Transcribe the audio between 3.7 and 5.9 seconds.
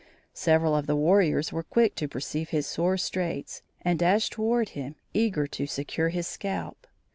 and dashed toward him, eager to